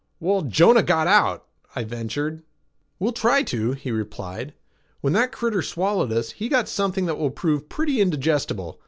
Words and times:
"Well, 0.19 0.41
Jonah 0.41 0.81
got 0.81 1.05
out," 1.05 1.45
I 1.75 1.83
ventured. 1.83 2.41
"We'll 2.97 3.11
try 3.11 3.43
to," 3.43 3.73
he 3.73 3.91
replied. 3.91 4.55
"When 5.01 5.13
that 5.13 5.31
critter 5.31 5.61
swallowed 5.61 6.11
us, 6.11 6.31
he 6.31 6.49
got 6.49 6.67
something 6.67 7.05
that 7.05 7.19
will 7.19 7.29
prove 7.29 7.69
pretty 7.69 8.01
indigestible. 8.01 8.79